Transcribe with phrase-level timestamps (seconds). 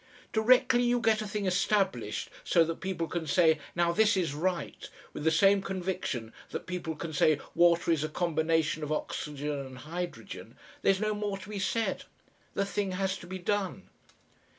[0.33, 4.89] "Directly you get a thing established, so that people can say, 'Now this is Right,'
[5.13, 9.77] with the same conviction that people can say water is a combination of oxygen and
[9.77, 12.05] hydrogen, there's no more to be said.
[12.55, 13.89] The thing has to be done...."